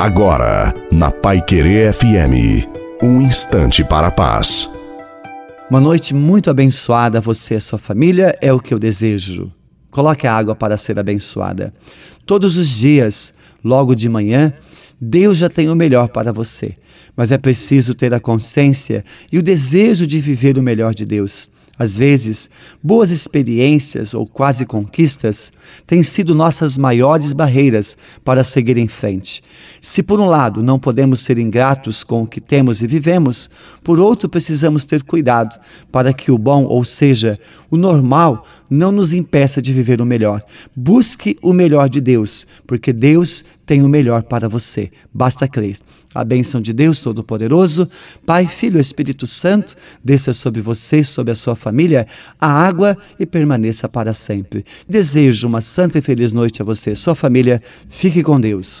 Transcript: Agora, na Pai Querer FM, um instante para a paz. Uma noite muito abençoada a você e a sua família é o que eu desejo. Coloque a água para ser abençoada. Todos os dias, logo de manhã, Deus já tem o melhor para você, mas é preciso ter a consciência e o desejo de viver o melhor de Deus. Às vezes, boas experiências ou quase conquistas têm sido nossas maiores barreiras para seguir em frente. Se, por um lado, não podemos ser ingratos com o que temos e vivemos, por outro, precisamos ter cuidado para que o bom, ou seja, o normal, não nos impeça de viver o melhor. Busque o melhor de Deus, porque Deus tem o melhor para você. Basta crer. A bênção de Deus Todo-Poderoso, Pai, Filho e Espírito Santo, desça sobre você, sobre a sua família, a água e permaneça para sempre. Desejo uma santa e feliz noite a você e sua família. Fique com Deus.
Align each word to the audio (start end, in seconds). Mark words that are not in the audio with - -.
Agora, 0.00 0.72
na 0.90 1.10
Pai 1.10 1.44
Querer 1.44 1.92
FM, 1.92 2.66
um 3.02 3.20
instante 3.20 3.84
para 3.84 4.06
a 4.06 4.10
paz. 4.10 4.66
Uma 5.68 5.78
noite 5.78 6.14
muito 6.14 6.48
abençoada 6.48 7.18
a 7.18 7.20
você 7.20 7.52
e 7.52 7.56
a 7.58 7.60
sua 7.60 7.78
família 7.78 8.34
é 8.40 8.50
o 8.50 8.58
que 8.58 8.72
eu 8.72 8.78
desejo. 8.78 9.52
Coloque 9.90 10.26
a 10.26 10.34
água 10.34 10.56
para 10.56 10.78
ser 10.78 10.98
abençoada. 10.98 11.74
Todos 12.24 12.56
os 12.56 12.66
dias, 12.66 13.34
logo 13.62 13.94
de 13.94 14.08
manhã, 14.08 14.54
Deus 14.98 15.36
já 15.36 15.50
tem 15.50 15.68
o 15.68 15.76
melhor 15.76 16.08
para 16.08 16.32
você, 16.32 16.78
mas 17.14 17.30
é 17.30 17.36
preciso 17.36 17.94
ter 17.94 18.14
a 18.14 18.20
consciência 18.20 19.04
e 19.30 19.38
o 19.38 19.42
desejo 19.42 20.06
de 20.06 20.18
viver 20.18 20.56
o 20.56 20.62
melhor 20.62 20.94
de 20.94 21.04
Deus. 21.04 21.50
Às 21.80 21.96
vezes, 21.96 22.50
boas 22.82 23.10
experiências 23.10 24.12
ou 24.12 24.26
quase 24.26 24.66
conquistas 24.66 25.50
têm 25.86 26.02
sido 26.02 26.34
nossas 26.34 26.76
maiores 26.76 27.32
barreiras 27.32 27.96
para 28.22 28.44
seguir 28.44 28.76
em 28.76 28.86
frente. 28.86 29.42
Se, 29.80 30.02
por 30.02 30.20
um 30.20 30.26
lado, 30.26 30.62
não 30.62 30.78
podemos 30.78 31.20
ser 31.20 31.38
ingratos 31.38 32.04
com 32.04 32.22
o 32.22 32.26
que 32.26 32.38
temos 32.38 32.82
e 32.82 32.86
vivemos, 32.86 33.48
por 33.82 33.98
outro, 33.98 34.28
precisamos 34.28 34.84
ter 34.84 35.02
cuidado 35.02 35.58
para 35.90 36.12
que 36.12 36.30
o 36.30 36.36
bom, 36.36 36.64
ou 36.64 36.84
seja, 36.84 37.40
o 37.70 37.78
normal, 37.78 38.44
não 38.68 38.92
nos 38.92 39.14
impeça 39.14 39.62
de 39.62 39.72
viver 39.72 40.02
o 40.02 40.06
melhor. 40.06 40.42
Busque 40.76 41.38
o 41.40 41.54
melhor 41.54 41.88
de 41.88 42.02
Deus, 42.02 42.46
porque 42.66 42.92
Deus 42.92 43.42
tem 43.70 43.84
o 43.84 43.88
melhor 43.88 44.24
para 44.24 44.48
você. 44.48 44.90
Basta 45.14 45.46
crer. 45.46 45.76
A 46.12 46.24
bênção 46.24 46.60
de 46.60 46.72
Deus 46.72 47.02
Todo-Poderoso, 47.02 47.88
Pai, 48.26 48.44
Filho 48.48 48.78
e 48.78 48.80
Espírito 48.80 49.28
Santo, 49.28 49.76
desça 50.02 50.32
sobre 50.32 50.60
você, 50.60 51.04
sobre 51.04 51.30
a 51.30 51.36
sua 51.36 51.54
família, 51.54 52.04
a 52.40 52.50
água 52.50 52.96
e 53.16 53.24
permaneça 53.24 53.88
para 53.88 54.12
sempre. 54.12 54.64
Desejo 54.88 55.46
uma 55.46 55.60
santa 55.60 55.98
e 55.98 56.02
feliz 56.02 56.32
noite 56.32 56.60
a 56.60 56.64
você 56.64 56.90
e 56.90 56.96
sua 56.96 57.14
família. 57.14 57.62
Fique 57.88 58.24
com 58.24 58.40
Deus. 58.40 58.78